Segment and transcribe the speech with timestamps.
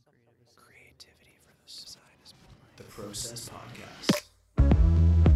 [0.00, 2.34] Some creative Creativity for the side is
[2.76, 5.32] the Process Podcast.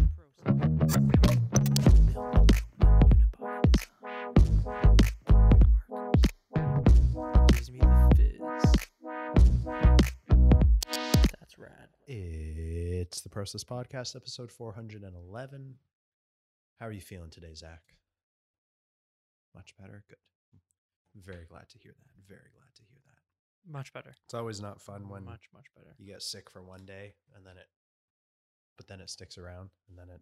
[7.53, 8.41] Gives me the fizz.
[11.39, 11.89] That's rad.
[12.07, 15.75] It's the Process Podcast, episode 411.
[16.79, 17.81] How are you feeling today, Zak?
[19.55, 20.03] Much better?
[20.07, 20.17] Good.
[21.15, 22.27] Very glad to hear that.
[22.27, 22.66] Very glad to hear that.
[23.67, 24.15] Much better.
[24.25, 25.93] It's always not fun when much much better.
[25.97, 27.67] you get sick for one day and then it,
[28.77, 30.21] but then it sticks around and then it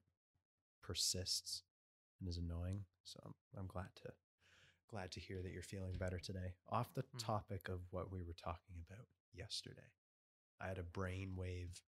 [0.82, 1.64] persists
[2.20, 2.86] and is annoying.
[3.04, 4.12] So I'm, I'm glad to,
[4.90, 6.56] glad to hear that you're feeling better today.
[6.70, 7.20] Off the Mhm.
[7.20, 9.92] topic of what we were talking about yesterday,
[10.60, 11.82] I had a brainwave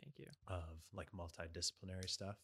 [0.00, 0.26] Thank you.
[0.48, 2.38] of like multidisciplinary stuff,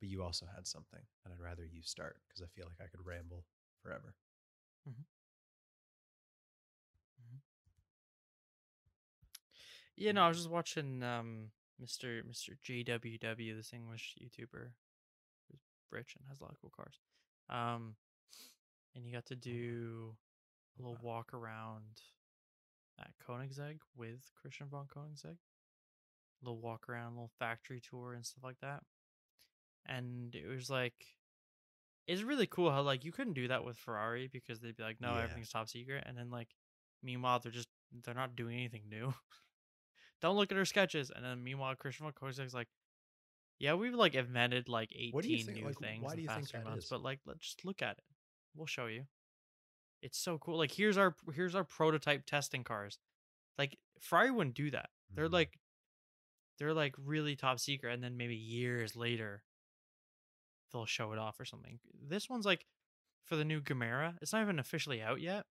[0.00, 2.88] but you also had something, and I'd rather you start because I feel like I
[2.88, 3.44] could ramble
[3.82, 4.14] forever.
[10.02, 12.22] Yeah, no, I was just watching um Mr.
[12.28, 12.56] Mr.
[12.66, 14.70] JWW, this English YouTuber
[15.48, 15.60] who's
[15.92, 16.98] rich and has a lot of cool cars.
[17.48, 17.94] Um
[18.96, 20.16] and he got to do
[20.76, 22.00] a little walk around
[22.98, 25.36] at Koenigsegg with Christian von Koenigsegg.
[25.36, 28.82] A little walk around, little factory tour and stuff like that.
[29.86, 31.06] And it was like
[32.08, 35.00] it's really cool how like you couldn't do that with Ferrari because they'd be like,
[35.00, 35.22] no, Yeah.
[35.22, 36.48] everything's top secret, and then like
[37.04, 37.68] meanwhile they're just
[38.04, 39.14] they're not doing anything new.
[40.22, 42.68] Don't look at our sketches, and then meanwhile Christian Koenigsegg's like,
[43.58, 46.26] yeah, we've like invented like eighteen What do you think- new like, things in the
[46.26, 46.90] past three months, is?
[46.90, 48.04] but like let's just look at it.
[48.54, 49.04] We'll show you.
[50.00, 50.56] It's so cool.
[50.58, 52.98] Like here's our here's our prototype testing cars.
[53.58, 54.90] Like Ferrari wouldn't do that.
[55.14, 55.32] They're Mhm.
[55.32, 55.58] like
[56.58, 59.42] they're like really top secret and then maybe years later
[60.72, 61.78] they'll show it off or something.
[62.08, 62.66] This one's like
[63.24, 64.16] for the new Gemera.
[64.22, 65.46] It's not even officially out yet.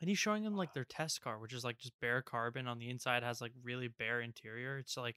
[0.00, 2.78] And he's showing them like their test car, which is like just bare carbon on
[2.78, 4.78] the inside, has like really bare interior.
[4.78, 5.16] It's like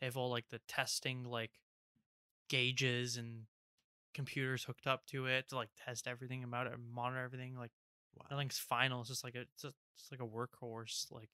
[0.00, 1.50] they have all like the testing like
[2.48, 3.42] gauges and
[4.14, 7.56] computers hooked up to it to like test everything about it and monitor everything.
[7.56, 7.72] Like
[8.16, 8.26] wow.
[8.30, 9.00] nothing's final.
[9.00, 11.30] It's just like a it's, a, it's like a workhorse like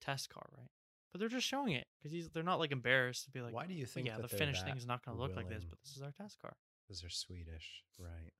[0.00, 0.70] test car, right?
[1.12, 3.66] But they're just showing it because he's they're not like embarrassed to be like, Why
[3.66, 5.64] do you "Oh, think yeah, the finished thing is not going to look like this,
[5.64, 6.56] but this is our test car
[6.88, 8.32] Because they're Swedish, right?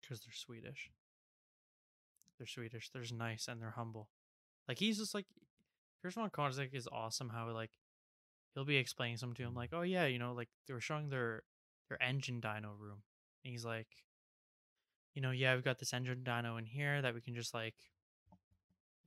[0.00, 0.90] because they're Swedish.
[2.38, 2.90] They're Swedish.
[2.90, 4.08] They're nice and they're humble.
[4.68, 5.26] Like he's just like,
[6.00, 7.30] Chris von Koenigsegg is awesome.
[7.30, 7.70] How like
[8.54, 11.08] he'll be explaining something to him like, oh yeah, you know, like they were showing
[11.08, 11.42] their
[11.88, 13.02] their engine dyno room,
[13.44, 13.88] and he's like,
[15.14, 17.74] you know, yeah, we've got this engine dyno in here that we can just like,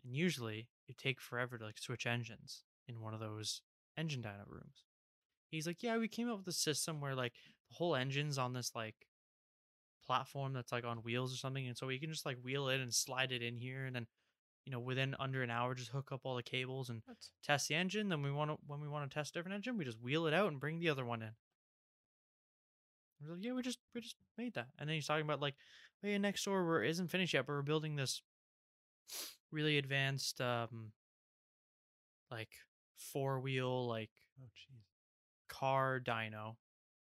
[0.04, 3.62] and usually it take forever to like switch engines in one of those
[3.98, 4.84] engine dyno rooms.
[5.50, 7.34] He's like, yeah, we came up with a system where like
[7.70, 9.07] the whole engine's on this like
[10.08, 12.80] platform that's like on wheels or something, and so we can just like wheel it
[12.82, 14.08] and slide it in here, and then
[14.66, 17.02] you know within under an hour just hook up all the cables and
[17.44, 18.10] test the engine.
[18.10, 20.28] Then we want to when we want to test a different engine, we just wheel
[20.28, 21.32] it out and bring the other one in.
[23.22, 25.56] We're like, yeah, we just we just made that, and then he's talking about like,
[26.04, 28.22] oh yeah, next door where it isn't finished yet, but we're building this
[29.52, 30.92] really advanced um
[32.32, 32.50] like
[32.98, 34.84] four wheel like Oh, jeez.
[35.50, 36.56] car dyno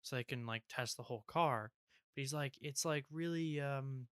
[0.03, 1.71] so they can like test the whole car
[2.15, 4.07] but he's like it's like really um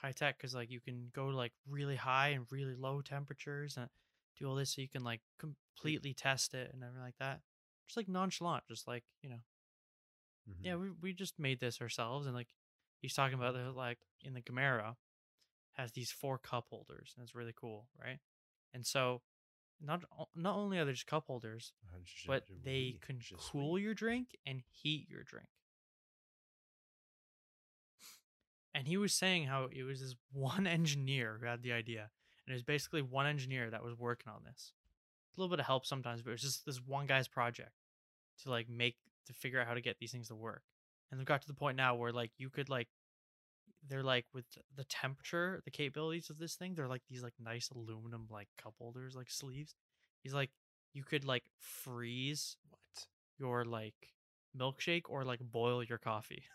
[0.00, 3.88] high tech because like you can go like really high and really low temperatures and
[4.38, 7.40] do all this so you can like completely test it and everything like that.
[7.86, 9.40] Just like nonchalant just like you know
[10.62, 10.80] yeah Mhm.
[10.80, 12.48] we, we just made this ourselves and like
[13.00, 14.96] he's talking about the like in the Gemera
[15.72, 18.18] has these four cup holders and it's really cool right?
[18.72, 19.22] And so
[19.80, 21.72] not not only are there just cup holders
[22.26, 23.18] but they can
[23.52, 25.48] cool your drink and heat your drink.
[28.74, 32.10] And he was saying how it was this one engineer who had the idea,
[32.46, 34.72] and it was basically one engineer that was working on this.
[35.36, 37.72] A little bit of help sometimes, but it was just this one guy's project
[38.42, 40.62] to like make to figure out how to get these things to work.
[41.10, 42.88] And they've got to the point now where like you could like
[43.88, 44.44] they're like with
[44.76, 48.74] the temperature, the capabilities of this thing, they're like these like nice aluminum like cup
[48.78, 49.74] holders, like sleeves.
[50.22, 50.50] He's like
[50.92, 53.06] you could like freeze What?
[53.38, 54.14] your like
[54.56, 56.44] milkshake or like boil your coffee.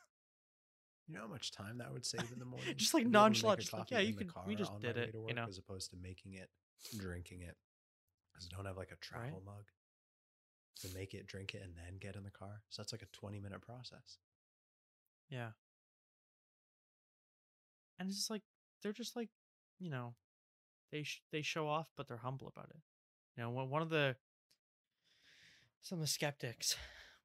[1.08, 2.74] You know how much time that would save in the morning?
[2.78, 4.78] Just, like, to be able to make nonchalant, just like, yeah, you could- we just
[4.80, 5.46] did it, to you work know?
[5.48, 6.50] As opposed to making it,
[6.98, 7.56] drinking it.
[8.32, 9.66] Because I don't have like a travel mug
[10.82, 12.62] to make it, drink it, and then get in the car.
[12.70, 14.18] So that's like a 20 minute process.
[15.30, 15.52] Yeah.
[17.98, 18.42] And it's just like
[18.84, 19.30] they're just like,
[19.80, 20.16] you know,
[20.92, 22.82] they sh- they show off, but they're humble about it.
[23.38, 24.18] You know, one one of the
[25.82, 26.76] some of the skeptics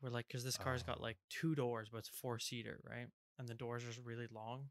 [0.00, 1.02] were like, because this car's got Oh.
[1.02, 3.08] like two doors, but it's four seater, right?
[3.40, 4.68] And the doors are just really long,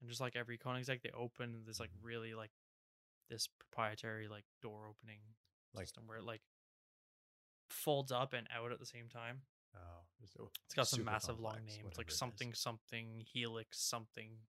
[0.00, 1.54] and just like every Koenigsegg, they open.
[1.56, 2.04] and There's like Mhm.
[2.04, 2.52] really like
[3.28, 5.20] this proprietary like door opening
[5.74, 6.42] Like- system where it like
[7.68, 9.44] folds up and out at the same time.
[9.74, 14.46] Oh, so It's got some massive long complex, names like something something helix something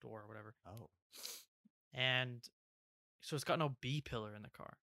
[0.00, 0.56] door or whatever.
[0.66, 0.90] Oh,
[1.92, 2.48] and
[3.20, 4.78] so it's got no B pillar in the car.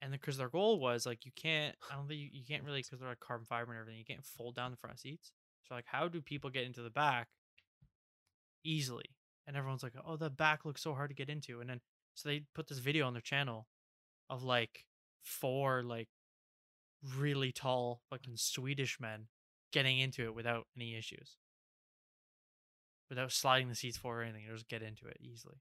[0.00, 2.80] And because their goal was like you can't, I don't think you, you can't really
[2.82, 3.98] because they're like carbon fiber and everything.
[4.00, 5.30] You can't fold down the front seats.
[5.68, 7.28] So like, how do people get into the back
[8.64, 9.16] easily?
[9.46, 11.60] And everyone's like, oh, the back looks so hard to get into.
[11.60, 11.80] And then
[12.14, 13.66] so they put this video on their channel
[14.28, 14.86] of like
[15.22, 16.08] four like
[17.16, 19.26] really tall fucking Swedish men
[19.72, 21.36] getting into it without any issues
[23.12, 24.44] without sliding the seats forward or anything.
[24.46, 25.56] They just get into it easily.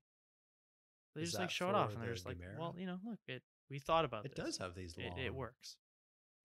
[1.13, 2.57] They Is just like show it off, and they're just like, Gemera?
[2.57, 3.44] "Well, you know, look, it.
[3.69, 4.45] We thought about it this.
[4.45, 5.19] does have these long.
[5.19, 5.75] it works.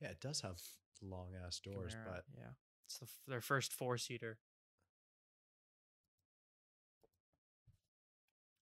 [0.01, 0.61] Yeah, it does have
[1.01, 2.51] long ass doors, Gemera, but yeah,
[2.87, 4.39] it's the, their first four seater.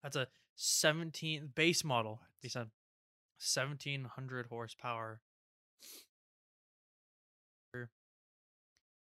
[0.03, 2.21] That's a 17 base model.
[2.43, 2.53] He What?
[2.53, 2.71] said
[3.39, 5.21] 1700 horsepower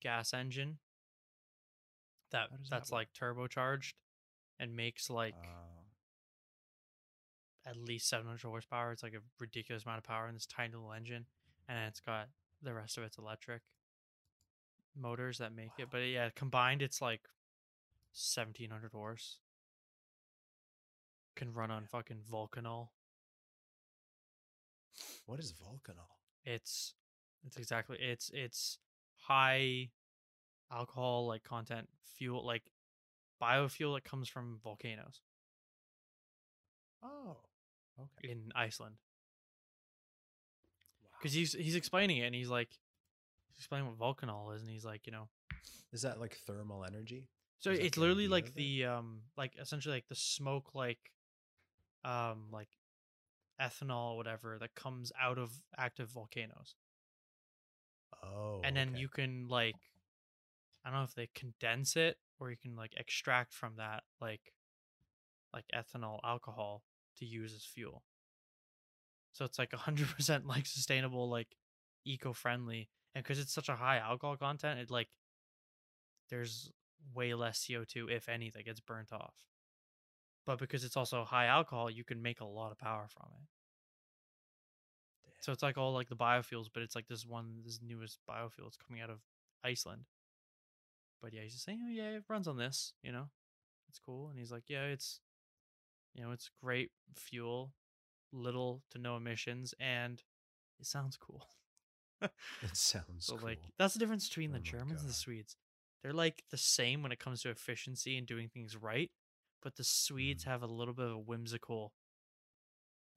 [0.02, 0.78] gas engine.
[2.30, 3.94] That does that that's like turbocharged
[4.58, 5.82] and makes like uh,
[7.66, 8.92] at least 700 horsepower.
[8.92, 11.26] It's like a ridiculous amount of power in this tiny little engine,
[11.68, 12.28] and it's got
[12.62, 13.62] the rest of it's electric
[14.96, 15.88] motors that make it.
[15.90, 17.22] But yeah, combined, it's like
[18.12, 19.38] 1700 horse.
[21.36, 21.88] Can run on Yeah.
[21.88, 22.88] fucking Vulcanol.
[25.26, 26.06] what is Vulcanol?
[26.44, 26.94] It's
[27.44, 28.78] it's exactly it's it's
[29.16, 29.90] high
[30.70, 32.62] alcohol like content fuel like
[33.42, 35.20] biofuel that comes from volcanoes
[37.02, 37.36] Oh,
[37.98, 38.30] okay.
[38.30, 38.96] in Iceland.
[41.02, 41.10] Wow.
[41.18, 42.78] because he's he's explaining it and he's like
[43.56, 45.28] explaining what Vulcanol is and he's like you know
[45.92, 47.28] is that like thermal energy?
[47.60, 48.54] so Is that it's the literally idea like it?
[48.56, 50.98] the um like essentially like the smoke like
[52.04, 52.68] um like
[53.60, 56.74] ethanol or whatever that comes out of active volcanoes
[58.22, 58.98] Oh, and then okay.
[58.98, 59.76] you can like
[60.84, 64.52] i don't know if they condense it or you can like extract from that like
[65.52, 66.82] like ethanol alcohol
[67.16, 68.02] to use as fuel
[69.32, 71.56] so it's like 100% like sustainable like
[72.04, 75.08] eco-friendly and because it's such a high alcohol content it like
[76.30, 76.70] there's
[77.14, 79.34] way less co2 if any that gets burnt off
[80.46, 83.48] but because it's also high alcohol you can make a lot of power from it
[85.44, 88.66] so it's like all like the biofuels, but it's like this one, this newest biofuel.
[88.66, 89.20] It's coming out of
[89.62, 90.06] Iceland.
[91.20, 93.28] But yeah, he's just saying, oh, yeah, it runs on this, you know,
[93.90, 94.30] it's cool.
[94.30, 95.20] And he's like, yeah, it's,
[96.14, 97.74] you know, it's great fuel,
[98.32, 100.22] little to no emissions, and
[100.80, 101.46] it sounds cool.
[102.62, 103.48] it sounds So cool.
[103.48, 105.56] like that's the difference between the Oh Germans and the Swedes.
[106.02, 109.10] They're like the same when it comes to efficiency and doing things right,
[109.62, 110.48] but the Swedes Mhm.
[110.48, 111.92] have a little bit of a whimsical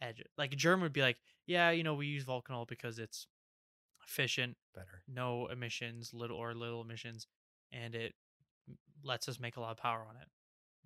[0.02, 0.22] edge.
[0.38, 3.28] Like a German would be like, yeah, you know, we use Vulcanol because it's
[4.06, 5.04] efficient, better.
[5.08, 7.28] no emissions, little or little emissions,
[7.72, 8.16] and it
[9.04, 10.28] lets us make a lot of power on it.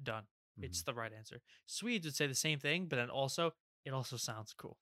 [0.04, 0.24] Done.
[0.62, 1.42] It's the right answer.
[1.66, 3.54] Swedes would say the same thing, but then also
[3.86, 4.78] it also sounds cool.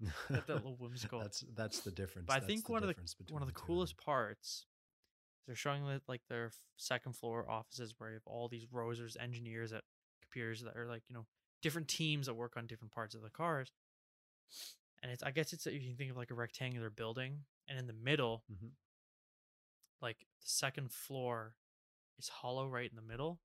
[0.30, 2.26] That little whimsical- That's that's the difference.
[2.26, 2.94] But I That's think one of the
[3.32, 4.66] one of the coolest parts is
[5.46, 9.72] they're showing li- like their second floor offices where you have all these rosers engineers
[9.72, 9.82] at
[10.22, 11.26] computers that are like you know
[11.62, 13.70] different teams that work on different parts of the cars
[15.02, 17.86] and it's i guess it's you can think of like a rectangular building and in
[17.86, 18.70] the middle Mhm.
[20.00, 21.54] like the second floor
[22.18, 23.40] is hollow right in the middle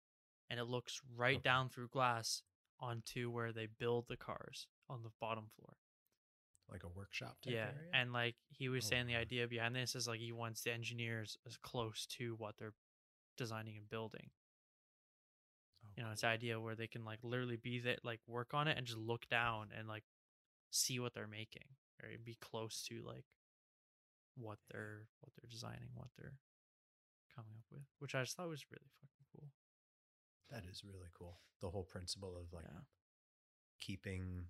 [0.51, 1.43] and it looks right Okay.
[1.43, 2.43] down through glass
[2.81, 5.75] onto where they build the cars on the bottom floor
[7.13, 7.37] workshop.
[7.43, 7.91] Type yeah, area?
[7.95, 10.73] and like he was Oh, saying, the idea behind this is like he wants the
[10.73, 12.75] engineers as close to what they're
[13.37, 14.31] designing and building.
[15.85, 16.31] Oh, You know, it's cool.
[16.31, 18.99] the idea where they can like literally be that like work on it and just
[18.99, 20.05] look down and like
[20.71, 21.69] see what they're making
[22.03, 23.25] or be close to like
[24.37, 26.39] what they're what they're designing, what they're
[27.35, 29.49] coming up with, which I just thought was really fucking cool.
[30.51, 31.39] that is really cool.
[31.61, 32.81] The whole principle of like yeah,
[33.81, 34.47] keeping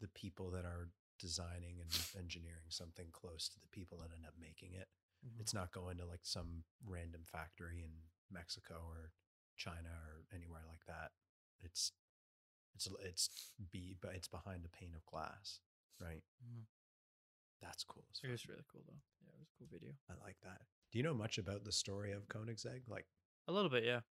[0.00, 0.88] the people that are
[1.18, 4.88] designing and engineering something close to the people that end up making it.
[5.26, 5.40] Mhm.
[5.40, 7.90] It's not going to like some random factory in
[8.30, 9.12] Mexico or
[9.56, 11.12] China or anywhere like that.
[11.60, 11.92] It's
[12.74, 13.30] it's it's
[13.70, 15.60] be but it's behind a pane of glass,
[15.98, 16.22] right?
[16.44, 16.66] Mhm.
[17.60, 18.04] That's cool.
[18.22, 19.00] it was really cool though.
[19.24, 19.92] Yeah, it was a cool video.
[20.10, 20.60] I like that.
[20.92, 22.86] Do you know much about the story of Koenigsegg?
[22.88, 23.06] Like
[23.48, 24.02] A little bit, yeah.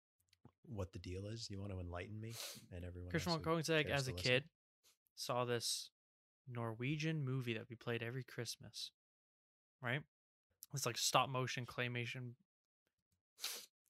[0.63, 1.51] what the deal is?
[1.51, 2.35] You want to enlighten me
[2.73, 4.17] and everyone Christian von Koenigsegg, as a listen?
[4.17, 4.49] kid,
[5.15, 5.91] saw this
[6.49, 8.91] Norwegian movie that we played every Christmas.
[9.83, 10.01] Right?
[10.73, 12.33] It's like stop motion claymation.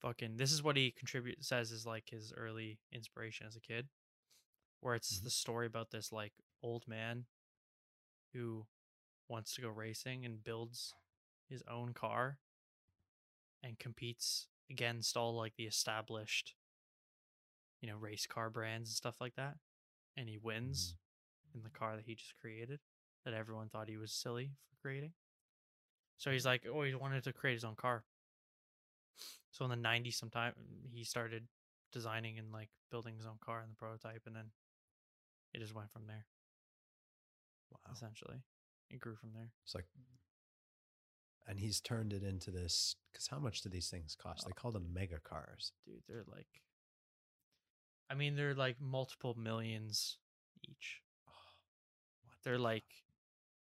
[0.01, 3.87] Fucking, this is what he contribute says is like his early inspiration as a kid.
[4.81, 5.23] where it's Mhm.
[5.23, 7.25] the story about this like old man
[8.33, 8.67] who
[9.27, 10.93] wants to go racing and builds
[11.49, 12.39] his own car
[13.63, 16.55] and competes against all like the established
[17.81, 19.57] you know race car brands and stuff like that
[20.17, 20.95] and he wins
[21.55, 22.79] in the car that he just created
[23.23, 25.13] that everyone thought he was silly for creating
[26.17, 28.03] so he's like oh he wanted to create his own car
[29.51, 30.53] so in the 90s sometime
[30.91, 31.47] he started
[31.93, 34.51] designing and like building his own car and the prototype and then
[35.53, 36.25] it just went from there
[37.71, 37.93] Wow.
[37.93, 38.37] essentially
[38.89, 41.49] it grew from there It's like, mm-hmm.
[41.51, 42.95] and he's turned it into this.
[43.11, 44.45] Because how much do these things cost?
[44.45, 44.59] They oh.
[44.61, 45.71] call them mega cars.
[45.85, 46.61] dude they're like
[48.09, 50.17] i mean they're like multiple millions
[50.67, 51.04] each What
[52.45, 52.85] they're like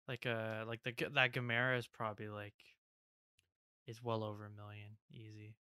[0.09, 2.55] like uh like the that Gemera is probably like
[3.87, 5.55] it's well over a million easy.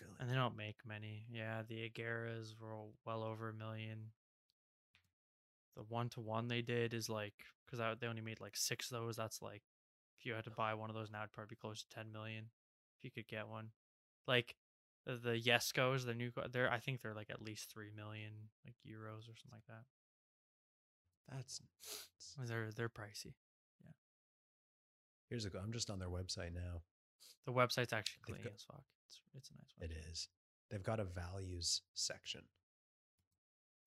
[0.00, 0.14] Really?
[0.20, 1.26] and they don't make many.
[1.32, 2.74] Yeah the Ageras were
[3.06, 4.10] well over a million.
[5.76, 9.00] The one to one they did is like because they only made like six of
[9.00, 9.62] those that's like
[10.18, 12.12] if you had to buy one of those now it'd probably be close to 10
[12.12, 12.44] million
[12.98, 13.68] if you could get one.
[14.28, 14.54] Like
[15.06, 18.30] the, the Jeskos the new they're i think they're like at least 3 million
[18.64, 19.82] like euros or something like that
[21.30, 22.34] That's nuts.
[22.50, 23.34] they're they're pricey
[23.84, 23.90] Yeah.
[25.28, 25.58] Here's a go.
[25.62, 26.82] I'm just on their website now.
[27.46, 30.28] the website's actually They've clean got- as fuck it's it's a nice one It is.
[30.70, 32.42] They've got a values section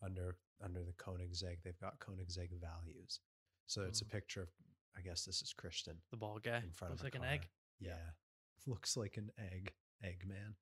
[0.01, 1.57] under under the Koenigsegg.
[1.63, 3.19] They've got Koenigsegg values.
[3.67, 4.11] So it's a Mm.
[4.11, 4.49] picture of.
[4.97, 7.21] I guess this is Christian the ball guy in front looks of a like an
[7.21, 7.31] car.
[7.31, 7.49] egg
[7.79, 8.11] Yeah.
[8.65, 9.73] Looks like an egg.
[10.01, 10.55] Egg man.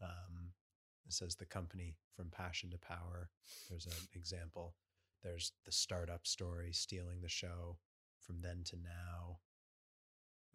[0.00, 0.52] Um,
[1.06, 3.30] it says the company from passion to power.
[3.68, 4.74] There's an example.
[5.22, 7.78] There's the startup story, stealing the show
[8.20, 9.38] from then to now.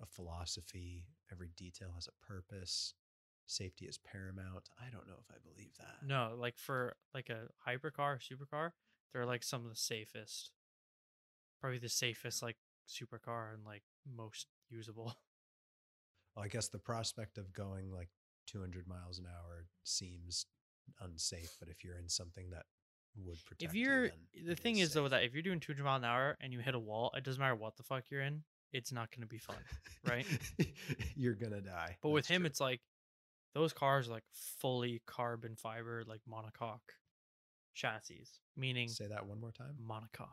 [0.02, 1.06] A philosophy.
[1.32, 2.94] Every detail has a purpose.
[3.46, 4.70] Safety is paramount.
[4.80, 6.08] I don't know if I believe that.
[6.08, 8.72] No, like for like a hypercar, supercar,
[9.12, 10.52] they're like some of the safest.
[11.60, 15.16] Probably the safest like supercar and like most usable.
[16.36, 18.10] Well, I guess the prospect of going like
[18.48, 20.48] 200 miles an hour seems
[21.00, 22.64] unsafe, but if you're in something that
[23.26, 25.98] would protect if you're you, the thing is though that if you're doing 200 mile
[25.98, 28.44] an hour and you hit a wall, it doesn't matter what the fuck you're in,
[28.72, 29.56] it's not going to be fun.
[30.08, 30.26] right?
[31.16, 31.98] you're gonna die.
[32.02, 32.48] But with him, true.
[32.48, 32.82] it's like
[33.54, 36.80] those cars are like fully carbon fiber, like monocoque
[37.74, 38.26] chassis,
[38.58, 39.76] meaning say that one more time.
[39.88, 40.28] monocoque.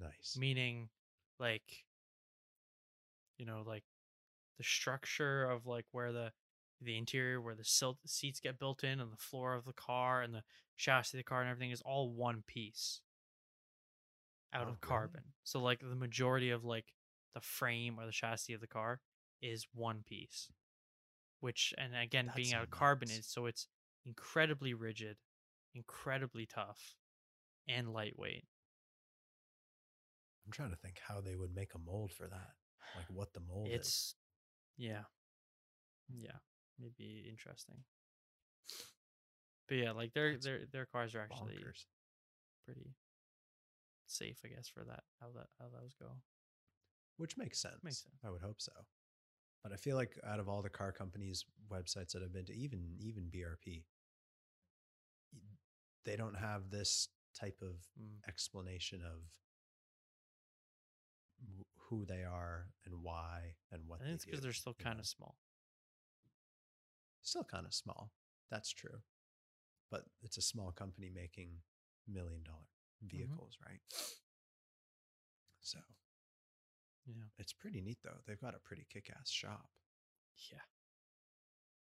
[0.00, 0.36] Nice.
[0.38, 0.88] meaning
[1.38, 1.84] like
[3.36, 3.84] you know like
[4.56, 6.32] the structure of like where the
[6.80, 10.22] the interior where the sil- seats get built in and the floor of the car
[10.22, 10.42] and the
[10.76, 13.00] chassis of the car and everything is all one piece
[14.52, 16.86] out Oh, of carbon so like the majority of like
[17.34, 19.00] the frame or the chassis of the car
[19.42, 20.48] is one piece
[21.40, 23.20] which and again being That's out of carbon nuts.
[23.20, 23.68] is so it's
[24.04, 25.16] incredibly rigid
[25.74, 26.96] incredibly tough
[27.68, 28.44] and lightweight
[30.46, 32.50] I'm trying to think how they would make a mold for that.
[32.96, 33.74] Like what the mold is.
[33.74, 34.14] It's
[34.76, 35.02] yeah.
[36.12, 36.38] yeah.
[36.80, 36.88] Yeah.
[36.98, 37.84] Maybe interesting.
[39.68, 41.84] But yeah, like their That's their their cars are actually Bonkers.
[42.64, 42.94] pretty
[44.06, 46.08] safe, I guess, for that how that how those go.
[47.16, 47.76] Which makes sense.
[47.82, 48.16] Makes sense.
[48.24, 48.72] I would hope so.
[49.62, 52.54] But I feel like out of all the car companies' websites that I've been to,
[52.54, 53.84] even even BRP,
[56.04, 58.26] they don't have this type of Mm.
[58.26, 59.22] explanation of
[61.88, 64.98] who they are and why and what I think they it's because they're still kind
[64.98, 65.36] of small.
[67.22, 68.10] Still kind of small.
[68.50, 68.98] That's true.
[69.90, 71.50] But it's a small company making
[72.08, 72.66] million dollar
[73.02, 73.16] Mm-hmm.
[73.16, 73.80] vehicles, right?
[75.62, 75.78] So
[77.06, 77.24] Yeah.
[77.38, 78.18] it's pretty neat though.
[78.26, 79.70] They've got a pretty kick ass shop.
[80.52, 80.58] Yeah.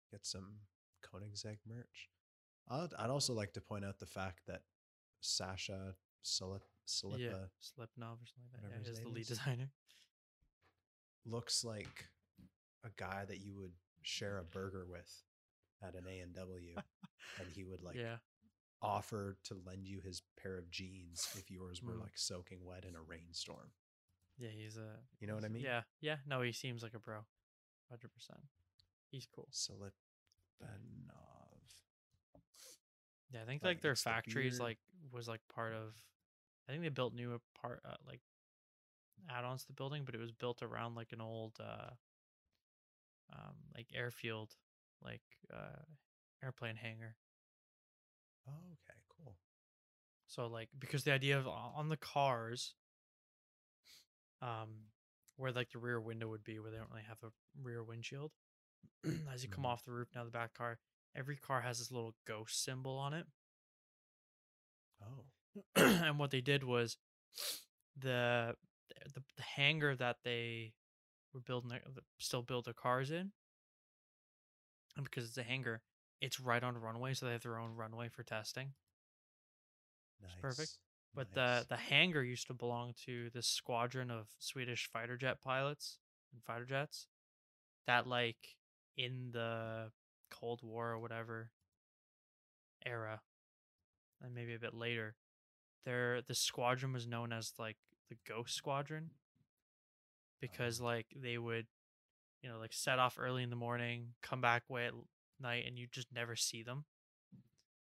[0.10, 0.56] Get some
[1.04, 2.10] Koenigsegg merch.
[2.70, 4.62] I'd, I'd also like to point out the fact that
[5.20, 7.46] Sasha Silip, Silipa Yeah.
[7.60, 8.86] Slipknot or something like that.
[8.86, 9.28] Yeah, is the lead is.
[9.28, 9.70] designer.
[11.26, 12.08] looks like
[12.86, 15.24] a guy that you would share a burger with
[15.82, 18.18] at an A&W and he would like yeah.
[18.82, 22.02] offer to lend you his pair of jeans if yours were Mm.
[22.02, 23.72] like soaking wet in a rainstorm.
[24.38, 25.64] Yeah, he's a You know what I mean?
[25.64, 25.84] Yeah.
[26.00, 26.18] Yeah.
[26.26, 27.26] No, he seems like a bro.
[27.90, 28.40] Hundred percent.
[29.12, 29.50] He's cool.
[29.52, 29.92] Selipanov.
[33.32, 34.78] Yeah, I think But like their it's the factories like
[35.12, 35.96] was like part of.
[36.68, 38.22] I think they built new part uh, like
[39.30, 41.92] add-ons to the building, but it was built around like an old uh,
[43.34, 44.56] um like airfield,
[45.04, 45.22] like
[45.54, 45.84] uh
[46.44, 47.16] airplane hangar.
[48.48, 49.36] Oh, okay, cool.
[50.28, 52.76] So like because the idea of on the cars,
[54.42, 54.70] um,
[55.38, 58.32] where like the rear window would be, where they don't really have a rear windshield.
[59.32, 59.72] As you come Mhm.
[59.72, 60.80] off the roof now, the back car,
[61.16, 63.26] every car has this little ghost symbol on it.
[65.02, 65.26] Oh.
[65.76, 66.98] and what they did was
[67.98, 68.56] the
[69.14, 70.74] the, the hangar that they
[71.34, 71.82] were building their,
[72.20, 73.32] still build their cars in
[74.96, 75.82] and because it's a hangar
[76.22, 78.74] it's right on a runway so they have their own runway for testing
[80.22, 80.32] Nice.
[80.42, 80.78] perfect.
[81.16, 81.62] but nice.
[81.62, 85.98] the the hangar used to belong to this squadron of swedish fighter jet pilots
[86.34, 87.08] and fighter jets
[87.88, 88.56] that like
[88.98, 89.92] in the
[90.30, 91.52] cold war or whatever
[92.86, 93.22] era
[94.22, 95.16] and maybe a bit later
[95.86, 97.78] there the squadron was known as like
[98.10, 99.10] the ghost squadron
[100.42, 100.86] because Oh.
[100.86, 101.68] like they would
[102.42, 104.94] you know like set off early in the morning come back way at
[105.40, 106.86] night and you just never see them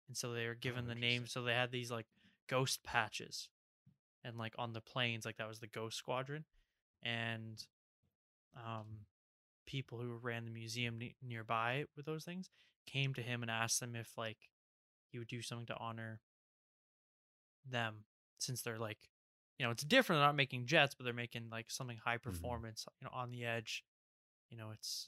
[0.07, 2.05] and so they were given the name so they had these like
[2.49, 3.49] ghost patches
[4.23, 6.43] and like on the planes like that was the ghost squadron
[7.01, 7.65] and
[8.55, 9.05] um
[9.65, 12.49] people who ran the museum ne- nearby with those things
[12.85, 14.49] came to him and asked them if like
[15.09, 16.19] he would do something to honor
[17.69, 18.03] them
[18.39, 19.09] since they're like
[19.61, 22.87] you know it's different they're not making jets but they're making like something high performance
[22.99, 23.83] you know on the edge
[24.49, 25.07] you know it's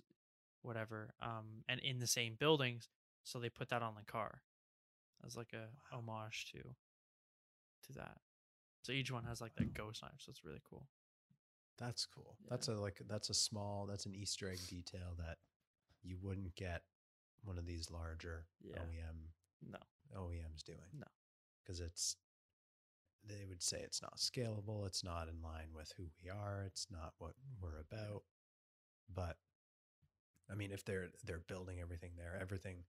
[0.62, 2.88] whatever um and in the same buildings
[3.24, 4.44] so they put that on the car
[5.26, 6.04] as like a Wow.
[6.22, 6.60] homage to
[7.88, 8.18] to that
[8.84, 10.86] so each one has like that ghost knife so it's really cool
[11.80, 12.36] That's cool.
[12.44, 12.50] Yeah.
[12.52, 15.38] That's a like that's a small that's an Easter egg detail that
[16.04, 16.84] you wouldn't get
[17.44, 18.78] one of these larger Yeah.
[18.78, 19.32] OEM
[19.72, 19.80] no
[20.16, 20.92] OEMs doing.
[21.00, 21.08] No.
[21.64, 22.16] Because it's
[23.28, 26.88] they would say it's not scalable, it's not in line with who we are, it's
[26.92, 28.24] not what we're about.
[29.14, 29.38] But
[30.52, 32.84] I mean if they're they're building everything there, everything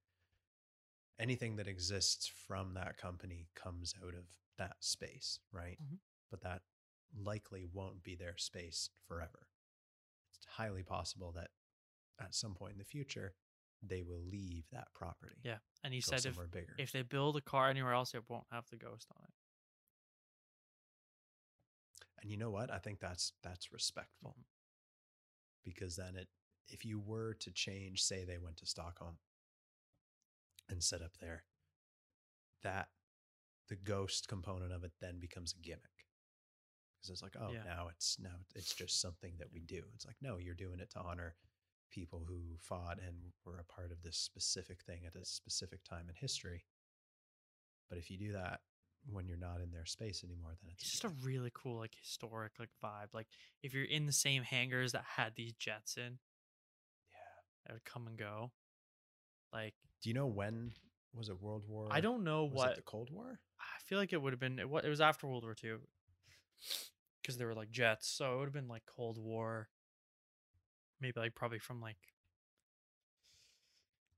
[1.19, 4.25] anything that exists from that company comes out of
[4.59, 5.79] that space, right?
[5.83, 5.99] Mhm.
[6.31, 6.63] But that
[7.17, 9.47] likely won't be their space forever.
[10.35, 11.51] It's highly possible that
[12.21, 13.35] at some point in the future
[13.83, 15.37] they will leave that property.
[15.43, 16.75] yeah and he said if bigger.
[16.79, 19.35] if they build a car anywhere else it won't have the ghost on it
[22.25, 22.73] And you know what?
[22.73, 24.35] I think that's that's respectful.
[24.39, 24.45] Mhm.
[25.63, 26.29] Because then it
[26.69, 29.19] if you were to change, say they went to Stockholm
[30.71, 31.45] and set up there,
[32.63, 32.89] that
[33.69, 36.09] the ghost component of it then becomes a gimmick.
[36.97, 37.65] Because it's like, oh, Yeah.
[37.65, 39.91] now it's now it's just something that we do.
[39.95, 41.37] It's like, no, you're doing it to honor
[41.91, 46.09] people who fought and were a part of this specific thing at a specific time
[46.09, 46.65] in history.
[47.91, 48.63] But if you do that
[49.11, 51.95] when you're not in their space anymore, then it's, it's just a really cool like
[52.01, 53.27] historic like vibe like
[53.63, 56.19] if you're in the same hangars that had these jets in
[57.11, 57.19] yeah.
[57.67, 58.51] that would come and go
[59.53, 60.73] like Do you know when
[61.15, 61.87] was it World War?
[61.91, 63.39] i don't know was what it the Cold War?
[63.61, 65.73] i feel like it would have been it, it was after world war ii
[67.21, 69.69] because there were like jets so it would have been like cold war
[71.01, 71.99] maybe like probably from like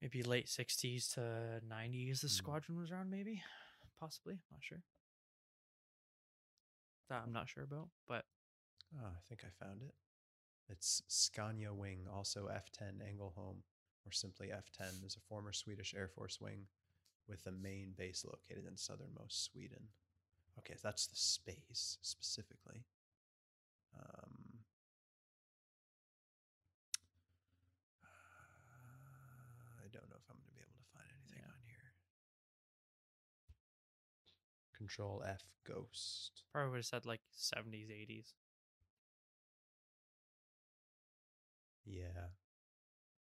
[0.01, 1.21] maybe late 60s to
[1.69, 2.31] 90s the Mm.
[2.31, 3.43] squadron was around maybe
[3.99, 4.83] possibly not sure
[7.09, 8.25] that i'm not sure about but
[8.95, 9.95] Oh, I think I found it.
[10.69, 13.57] It's Scania Wing, also F10 Ängelholm,
[14.07, 16.67] or simply F10, is a former Swedish Air Force wing
[17.29, 19.89] with a main base located in southernmost Sweden.
[20.59, 22.85] Okay, so that's the space specifically.
[23.99, 24.61] Um,
[29.83, 31.51] I don't know if I'm going to be able to find anything Yeah.
[31.53, 31.93] on here.
[34.87, 36.45] Control F Ghost.
[36.53, 38.35] probably would have said like 70s 80s
[41.85, 42.29] Yeah.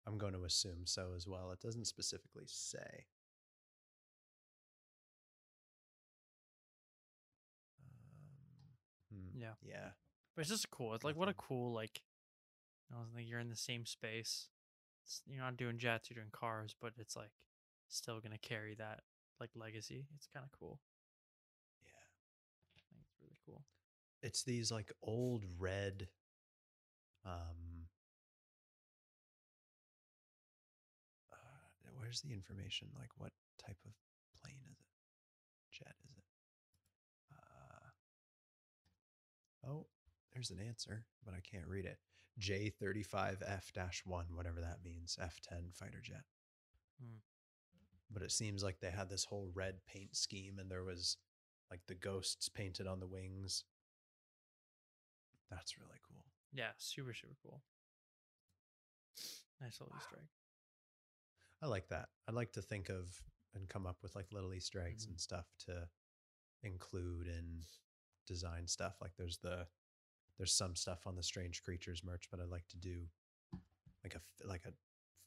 [0.08, 1.52] I'm going to assume so as well.
[1.52, 3.06] It doesn't specifically say.
[7.80, 9.54] Um, hmm, Yeah.
[9.62, 9.90] Yeah.
[10.36, 10.94] But it's just cool.
[10.94, 12.02] It's like what a cool like.
[12.90, 14.50] You know, like you're in the same space.
[15.04, 16.10] It's, you're not doing jets.
[16.10, 17.32] You're doing cars, but it's like
[17.90, 19.02] still gonna carry that
[19.40, 20.08] like legacy.
[20.16, 20.80] It's kind of cool.
[23.46, 23.64] Cool.
[24.22, 26.08] It's these like old red
[27.26, 27.88] um
[31.32, 33.32] uh, where's the information like what
[33.64, 33.92] type of
[34.42, 34.88] plane is it?
[35.72, 36.24] Jet is it?
[37.34, 37.90] Uh
[39.68, 39.88] Oh,
[40.34, 41.98] there's an answer, but I can't read it.
[42.40, 46.24] J35F-1, whatever that means, F10 fighter jet.
[47.02, 47.18] Hmm.
[48.12, 51.18] But it seems like they had this whole red paint scheme and there was
[51.72, 53.64] like the ghosts painted on the wings.
[55.50, 56.24] That's really cool.
[56.54, 57.62] Yeah, super super cool.
[59.62, 60.28] Nice little Easter egg.
[61.62, 62.10] I like that.
[62.28, 63.22] I like to think of
[63.54, 65.12] and come up with like little Easter eggs Mhm.
[65.12, 65.90] and stuff to
[66.64, 67.66] include in
[68.26, 69.00] design stuff.
[69.02, 69.68] Like there's the
[70.38, 73.10] there's some stuff on the strange creatures merch, but I like to do
[74.04, 74.74] like a like a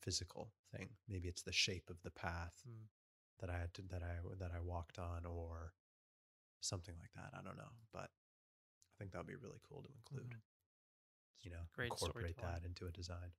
[0.03, 0.97] physical thing.
[1.09, 2.89] Maybe it's the shape of the path Mm.
[3.39, 5.73] that I had to that I that I walked on, or
[6.61, 7.37] something like that.
[7.39, 10.31] I don't know, but I think that would be really cool to include.
[10.31, 10.43] Mhm.
[11.41, 13.33] You know, Great incorporate that into a design.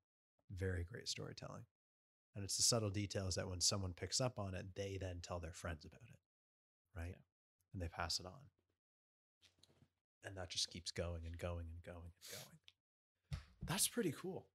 [0.50, 1.66] Very great storytelling.
[2.34, 5.40] And it's the subtle details that when someone picks up on it, they then tell
[5.40, 6.20] their friends about it,
[6.96, 7.12] right?
[7.12, 7.22] Yeah.
[7.74, 8.50] And they pass it on.
[10.24, 13.42] And that just keeps going and going and going and going.
[13.62, 14.48] That's pretty cool.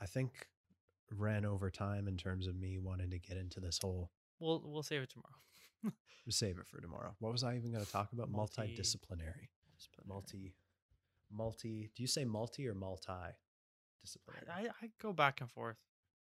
[0.00, 0.48] I think
[1.10, 4.82] ran over time in terms of me wanting to get into this whole We'll we'll
[4.82, 5.40] save it tomorrow.
[6.30, 7.14] Save it for tomorrow.
[7.20, 8.30] What was I even going to talk about?
[8.30, 9.48] Multi- Multidisciplinary.
[9.76, 10.06] Disciplinary.
[10.08, 10.54] Multi
[11.30, 13.30] multi do you say multi or multi I,
[14.00, 14.46] disciplinary?
[14.48, 15.76] I I go back and forth.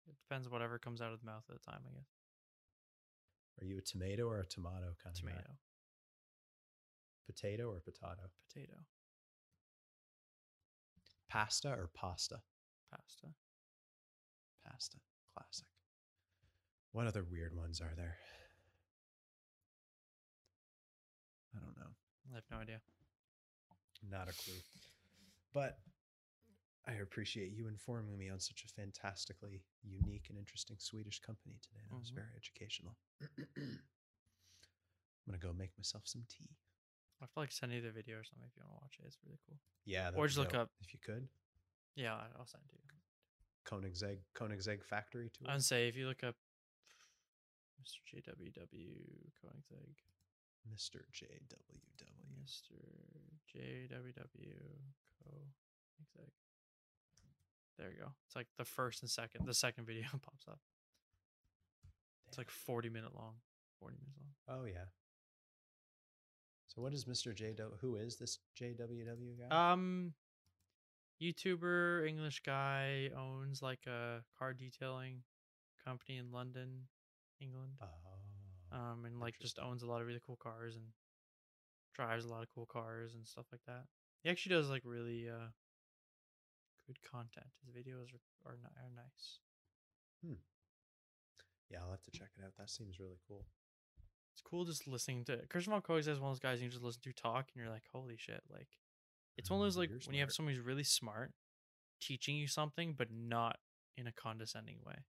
[0.07, 1.81] It depends whatever comes out of the mouth at the time.
[1.87, 2.07] I guess
[3.61, 5.51] Are you a tomato or a tomato kind of tomato,
[7.25, 8.29] Potato or potato?
[8.49, 8.77] potato,
[11.29, 12.41] Pasta or pasta?
[12.91, 13.27] pasta.
[14.65, 14.97] Pasta.
[15.35, 15.67] Classic.
[16.91, 18.17] What other weird ones are there?
[21.55, 21.91] I don't know.
[22.31, 22.81] I have no idea.
[24.09, 24.59] Not a clue.
[25.53, 25.79] But
[26.87, 31.81] I appreciate you informing me on such a fantastically unique and interesting Swedish company today.
[31.89, 32.15] That was Mhm.
[32.15, 32.95] very educational.
[33.57, 33.79] I'm
[35.27, 36.49] going to go make myself some tea.
[37.21, 39.05] I feel like send you the video or something if you want to watch it.
[39.07, 39.57] It's really cool.
[39.85, 40.11] Yeah.
[40.13, 41.27] Or just look dope, up- If you could.
[41.95, 42.81] Yeah, I- I'll send it to you.
[43.65, 45.49] Koenigsegg, Koenigsegg Factory Tour.
[45.49, 46.35] I'd say if you look up
[47.81, 48.03] Mr.
[48.05, 49.95] JWW Koenigsegg,
[50.73, 51.01] Mr.
[51.13, 51.75] JWW.
[52.43, 52.73] Mr.
[53.55, 54.53] JWW
[55.23, 56.31] Koenigsegg.
[57.77, 58.11] There you go.
[58.25, 59.45] It's like the first and second.
[59.45, 60.59] The second video pops up.
[62.27, 63.35] It's like 40 minute long.
[63.79, 64.59] 40 minutes long.
[64.61, 64.85] Oh yeah.
[66.67, 67.33] So what is Mr.
[67.35, 67.79] JW?
[67.81, 69.71] Who is this JWW guy?
[69.71, 70.13] Um,
[71.21, 75.23] YouTuber, English guy owns like a car detailing
[75.85, 76.87] company in London,
[77.39, 77.73] England.
[77.81, 77.85] oh,
[78.75, 80.83] Um, and like just owns a lot of really cool cars and
[81.93, 83.85] drives a lot of cool cars and stuff like that.
[84.21, 85.47] He actually does like really uh
[86.85, 87.47] good content.
[87.63, 89.39] His videos are are, are nice.
[91.69, 92.53] yeah, I'll have to check it out.
[92.57, 93.45] That seems really cool.
[94.33, 97.01] It's cool just listening to Christian Koenigsegg is one of those guys you just listen
[97.03, 98.41] to talk and you're like, holy shit!
[98.51, 98.67] Like,
[99.37, 100.35] it's one of those like You're when you have smart.
[100.35, 101.31] someone who's really smart
[102.01, 103.57] teaching you something, but not
[103.95, 105.05] in a condescending way.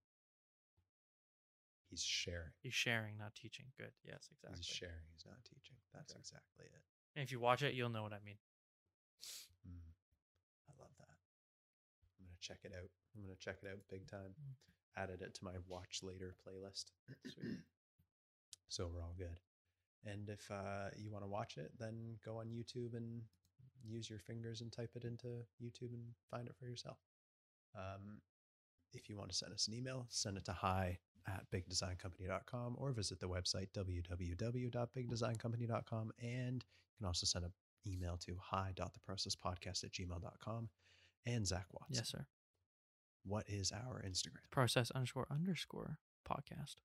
[1.88, 2.51] He's sharing.
[2.62, 3.66] He's sharing, not teaching.
[3.79, 3.92] Good.
[4.05, 4.59] Yes, exactly.
[4.59, 5.07] He's sharing.
[5.14, 5.77] He's not teaching.
[5.94, 6.18] That's Okay.
[6.20, 6.83] exactly it.
[7.14, 8.38] And if you watch it, you'll know what I mean.
[9.66, 9.87] Mm,
[10.68, 11.16] I love that.
[12.18, 12.90] I'm gonna check it out.
[13.14, 14.35] I'm gonna check it out big time.
[14.35, 14.55] Mm.
[15.03, 16.90] Added it to my watch later playlist.
[18.68, 19.38] So we're all good.
[20.05, 23.22] And if uh, you want to watch it, then go on YouTube and
[23.85, 25.29] use your fingers and type it into
[25.62, 26.99] YouTube and find it for yourself.
[27.77, 28.20] Um,
[28.92, 32.93] if you want to send us an email, send it to hi at bigdesigncompany.com or
[32.93, 36.12] visit the website www.bigdesigncompany.com.
[36.21, 37.53] And you can also send an
[37.87, 40.69] email to hi.theprocesspodcast at gmail.com.
[41.27, 41.91] And Zak Watts.
[41.91, 42.27] Yes, sir.
[43.25, 44.49] what is our Instagram?
[44.51, 46.77] Process underscore underscore podcast.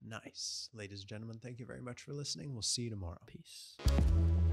[0.00, 0.68] Nice.
[0.72, 2.52] Ladies and gentlemen, thank you very much for listening.
[2.52, 3.18] We'll see you tomorrow.
[3.26, 3.76] Peace.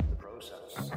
[0.09, 0.89] The process.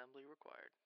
[0.00, 0.80] assembly required.